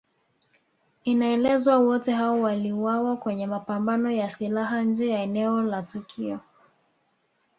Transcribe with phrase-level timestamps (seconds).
[1.03, 6.39] Inaelezwa wote hao waliuawa kwenye mapambano ya silaha nje ya eneo la tukio